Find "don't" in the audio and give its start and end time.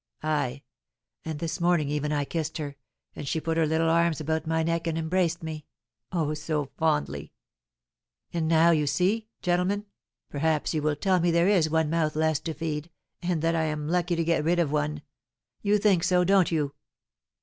16.23-16.51